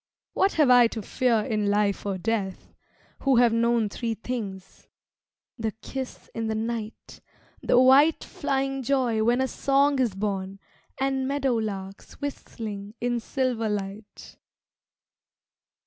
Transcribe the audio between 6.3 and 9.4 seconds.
in the night, The white flying joy